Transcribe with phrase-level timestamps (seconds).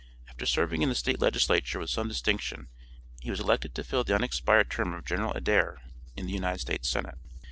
[0.27, 2.69] After serving in the State legislature with some distinction
[3.21, 5.79] he was elected to fill the unexpired term of General Adair
[6.15, 7.19] in the United States Senate.